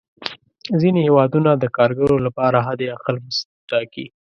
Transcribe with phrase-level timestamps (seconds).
[0.81, 4.05] ځینې هېوادونه د کارګرو لپاره حد اقل مزد ټاکي.